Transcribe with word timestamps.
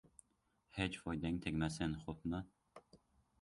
Hech 0.77 0.97
foydang 1.01 1.37
tegmasin, 1.43 1.95
xo‘pmi! 2.07 2.41